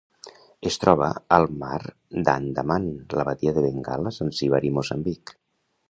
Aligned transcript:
Es 0.69 0.79
troba 0.83 1.09
al 1.37 1.45
Mar 1.63 1.77
d'Andaman, 2.29 2.89
la 3.21 3.29
Badia 3.31 3.55
de 3.59 3.65
Bengala, 3.69 4.19
Zanzíbar 4.19 4.65
i 4.71 4.77
Moçambic. 4.81 5.37